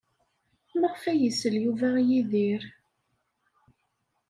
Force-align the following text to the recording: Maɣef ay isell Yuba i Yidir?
Maɣef 0.79 1.03
ay 1.11 1.21
isell 1.29 1.55
Yuba 1.63 1.89
i 1.97 2.03
Yidir? 2.09 2.63